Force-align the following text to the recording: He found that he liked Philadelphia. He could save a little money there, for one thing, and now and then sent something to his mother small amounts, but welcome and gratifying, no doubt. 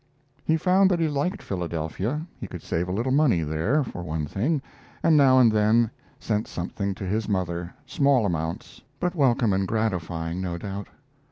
He 0.43 0.57
found 0.57 0.89
that 0.89 0.99
he 0.99 1.07
liked 1.07 1.43
Philadelphia. 1.43 2.25
He 2.39 2.47
could 2.47 2.63
save 2.63 2.87
a 2.87 2.91
little 2.91 3.11
money 3.11 3.43
there, 3.43 3.83
for 3.83 4.01
one 4.01 4.25
thing, 4.25 4.59
and 5.03 5.15
now 5.15 5.37
and 5.37 5.51
then 5.51 5.91
sent 6.19 6.47
something 6.47 6.95
to 6.95 7.05
his 7.05 7.29
mother 7.29 7.71
small 7.85 8.25
amounts, 8.25 8.81
but 8.99 9.13
welcome 9.13 9.53
and 9.53 9.67
gratifying, 9.67 10.41
no 10.41 10.57
doubt. 10.57 10.87